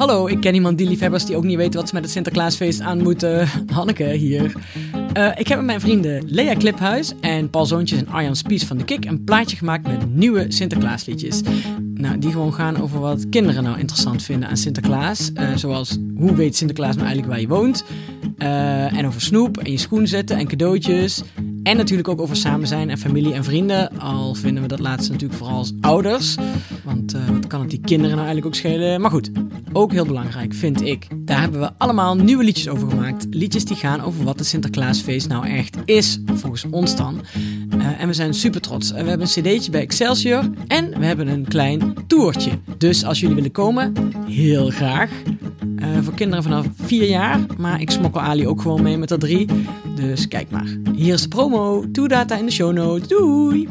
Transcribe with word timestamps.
Hallo, 0.00 0.26
ik 0.26 0.40
ken 0.40 0.54
iemand 0.54 0.78
die 0.78 0.88
liefhebbers 0.88 1.24
die 1.24 1.36
ook 1.36 1.44
niet 1.44 1.56
weten 1.56 1.80
wat 1.80 1.88
ze 1.88 1.94
met 1.94 2.02
het 2.02 2.12
Sinterklaasfeest 2.12 2.80
aan 2.80 3.02
moeten. 3.02 3.48
Hanneke 3.72 4.04
hier. 4.04 4.52
Uh, 5.16 5.30
ik 5.36 5.48
heb 5.48 5.56
met 5.56 5.66
mijn 5.66 5.80
vrienden 5.80 6.22
Lea 6.26 6.54
Kliphuis 6.54 7.12
en 7.20 7.50
Paul 7.50 7.66
Zoontjes 7.66 7.98
en 7.98 8.08
Arjan 8.08 8.36
Spies 8.36 8.64
van 8.64 8.76
de 8.76 8.84
Kik 8.84 9.04
een 9.04 9.24
plaatje 9.24 9.56
gemaakt 9.56 9.86
met 9.86 10.14
nieuwe 10.14 10.44
Sinterklaasliedjes. 10.48 11.40
Nou, 11.94 12.18
die 12.18 12.30
gewoon 12.30 12.54
gaan 12.54 12.80
over 12.82 13.00
wat 13.00 13.28
kinderen 13.28 13.62
nou 13.62 13.78
interessant 13.78 14.22
vinden 14.22 14.48
aan 14.48 14.56
Sinterklaas. 14.56 15.30
Uh, 15.34 15.56
zoals 15.56 15.98
hoe 16.16 16.34
weet 16.34 16.56
Sinterklaas 16.56 16.94
nou 16.96 17.06
eigenlijk 17.06 17.32
waar 17.32 17.40
je 17.40 17.60
woont? 17.60 17.84
Uh, 18.38 18.98
en 18.98 19.06
over 19.06 19.20
snoep 19.20 19.58
en 19.58 19.70
je 19.70 19.78
schoen 19.78 20.06
zetten 20.06 20.36
en 20.36 20.46
cadeautjes. 20.46 21.22
En 21.62 21.76
natuurlijk 21.76 22.08
ook 22.08 22.20
over 22.20 22.36
samen 22.36 22.66
zijn 22.66 22.90
en 22.90 22.98
familie 22.98 23.34
en 23.34 23.44
vrienden. 23.44 23.98
Al 23.98 24.34
vinden 24.34 24.62
we 24.62 24.68
dat 24.68 24.78
laatste 24.78 25.12
natuurlijk 25.12 25.38
vooral 25.38 25.56
als 25.56 25.72
ouders. 25.80 26.34
Want 26.84 27.14
uh, 27.14 27.28
wat 27.28 27.46
kan 27.46 27.60
het 27.60 27.70
die 27.70 27.80
kinderen 27.80 28.16
nou 28.16 28.26
eigenlijk 28.26 28.46
ook 28.46 28.54
schelen? 28.54 29.00
Maar 29.00 29.10
goed, 29.10 29.30
ook 29.72 29.92
heel 29.92 30.06
belangrijk 30.06 30.54
vind 30.54 30.82
ik. 30.82 31.06
Daar 31.16 31.40
hebben 31.40 31.60
we 31.60 31.70
allemaal 31.78 32.16
nieuwe 32.16 32.44
liedjes 32.44 32.68
over 32.68 32.88
gemaakt. 32.88 33.26
Liedjes 33.30 33.64
die 33.64 33.76
gaan 33.76 34.00
over 34.02 34.24
wat 34.24 34.38
het 34.38 34.48
Sinterklaasfeest 34.48 35.28
nou 35.28 35.46
echt 35.46 35.76
is, 35.84 36.20
volgens 36.34 36.64
ons 36.70 36.96
dan. 36.96 37.20
Uh, 37.76 38.00
en 38.00 38.06
we 38.06 38.14
zijn 38.14 38.34
super 38.34 38.60
trots. 38.60 38.90
we 38.90 38.96
hebben 38.96 39.20
een 39.20 39.42
cd'tje 39.42 39.70
bij 39.70 39.80
Excelsior 39.80 40.50
en 40.66 40.98
we 40.98 41.04
hebben 41.04 41.28
een 41.28 41.48
klein 41.48 41.94
toertje. 42.06 42.50
Dus 42.78 43.04
als 43.04 43.20
jullie 43.20 43.34
willen 43.34 43.52
komen, 43.52 43.92
heel 44.26 44.70
graag. 44.70 45.10
Uh, 45.80 45.86
voor 46.02 46.14
kinderen 46.14 46.42
vanaf 46.42 46.66
4 46.74 47.08
jaar. 47.08 47.40
Maar 47.58 47.80
ik 47.80 47.90
smokkel 47.90 48.20
Ali 48.20 48.46
ook 48.46 48.62
gewoon 48.62 48.82
mee 48.82 48.96
met 48.96 49.08
dat 49.08 49.20
3. 49.20 49.46
Dus 49.94 50.28
kijk 50.28 50.50
maar. 50.50 50.76
Hier 50.94 51.14
is 51.14 51.22
de 51.22 51.28
promo. 51.28 51.84
data 51.90 52.36
in 52.36 52.46
de 52.46 52.52
show 52.52 52.72
notes. 52.72 53.08
Doei! 53.08 53.68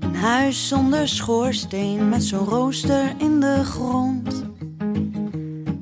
Een 0.00 0.14
huis 0.14 0.68
zonder 0.68 1.08
schoorsteen 1.08 2.08
met 2.08 2.24
zo'n 2.24 2.44
rooster 2.44 3.14
in 3.18 3.40
de 3.40 3.64
grond. 3.64 4.44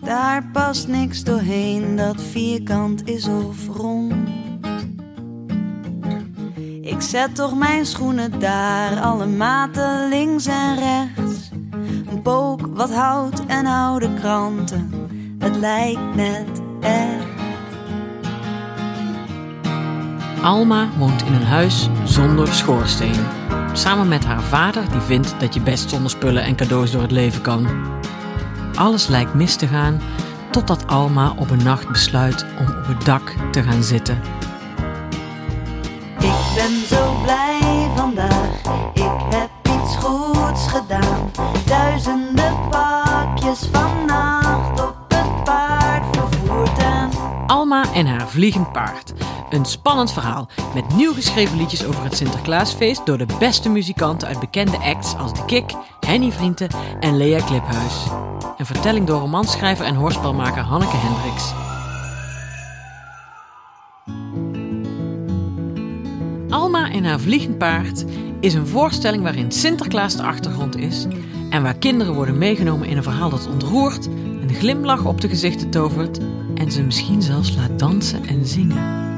Daar 0.04 0.50
past 0.52 0.88
niks 0.88 1.24
doorheen 1.24 1.96
dat 1.96 2.22
vierkant 2.22 3.08
is 3.08 3.26
of 3.26 3.68
rond. 3.76 4.14
Ik 6.80 7.00
zet 7.00 7.34
toch 7.34 7.58
mijn 7.58 7.86
schoenen 7.86 8.40
daar, 8.40 9.00
alle 9.00 9.26
maten 9.26 10.08
links 10.08 10.46
en 10.46 10.78
rechts. 10.78 11.33
Pook, 12.24 12.60
wat 12.72 12.94
hout 12.94 13.46
en 13.46 13.66
oude 13.66 14.14
kranten, 14.14 15.08
het 15.38 15.56
lijkt 15.56 16.14
net 16.14 16.62
echt. 16.80 17.24
Alma 20.42 20.88
woont 20.98 21.22
in 21.22 21.32
een 21.32 21.46
huis 21.46 21.88
zonder 22.04 22.48
schoorsteen. 22.48 23.26
Samen 23.72 24.08
met 24.08 24.24
haar 24.24 24.42
vader, 24.42 24.90
die 24.90 25.00
vindt 25.00 25.34
dat 25.40 25.54
je 25.54 25.60
best 25.60 25.90
zonder 25.90 26.10
spullen 26.10 26.42
en 26.42 26.56
cadeaus 26.56 26.90
door 26.90 27.02
het 27.02 27.10
leven 27.10 27.42
kan. 27.42 27.68
Alles 28.74 29.06
lijkt 29.06 29.34
mis 29.34 29.56
te 29.56 29.66
gaan, 29.66 30.00
totdat 30.50 30.86
Alma 30.86 31.34
op 31.38 31.50
een 31.50 31.64
nacht 31.64 31.88
besluit 31.88 32.46
om 32.58 32.66
op 32.66 32.86
het 32.86 33.04
dak 33.04 33.34
te 33.50 33.62
gaan 33.62 33.82
zitten. 33.82 34.20
Ik 36.18 36.54
ben 36.54 36.86
zo 36.86 37.20
blij 37.22 37.63
op 43.62 44.94
het 45.08 45.44
paard 45.44 46.16
vervoerd. 46.16 46.82
Alma 47.46 47.92
en 47.92 48.06
haar 48.06 48.28
vliegend 48.28 48.72
paard. 48.72 49.12
Een 49.50 49.64
spannend 49.64 50.12
verhaal 50.12 50.48
met 50.74 50.96
nieuw 50.96 51.12
geschreven 51.12 51.56
liedjes 51.56 51.84
over 51.84 52.04
het 52.04 52.16
Sinterklaasfeest 52.16 53.06
door 53.06 53.18
de 53.18 53.26
beste 53.38 53.68
muzikanten 53.68 54.28
uit 54.28 54.40
bekende 54.40 54.78
acts 54.78 55.16
als 55.16 55.32
De 55.32 55.44
Kik, 55.44 55.74
Henny 56.06 56.32
Vrienden 56.32 56.68
en 57.00 57.16
Lea 57.16 57.40
Kliphuis. 57.44 58.06
Een 58.56 58.66
vertelling 58.66 59.06
door 59.06 59.20
romanschrijver 59.20 59.84
en 59.84 59.94
hoorspelmaker 59.94 60.62
Hanneke 60.62 60.96
Hendricks. 60.96 61.73
Alma 66.54 66.90
en 66.90 67.04
haar 67.04 67.20
vliegend 67.20 67.58
paard 67.58 68.04
is 68.40 68.54
een 68.54 68.66
voorstelling 68.66 69.22
waarin 69.22 69.52
Sinterklaas 69.52 70.16
de 70.16 70.22
achtergrond 70.22 70.76
is 70.76 71.06
en 71.50 71.62
waar 71.62 71.76
kinderen 71.76 72.14
worden 72.14 72.38
meegenomen 72.38 72.88
in 72.88 72.96
een 72.96 73.02
verhaal 73.02 73.30
dat 73.30 73.46
ontroert, 73.46 74.06
een 74.06 74.54
glimlach 74.54 75.04
op 75.04 75.20
de 75.20 75.28
gezichten 75.28 75.70
tovert 75.70 76.18
en 76.54 76.72
ze 76.72 76.82
misschien 76.82 77.22
zelfs 77.22 77.56
laat 77.56 77.78
dansen 77.78 78.26
en 78.26 78.46
zingen. 78.46 79.13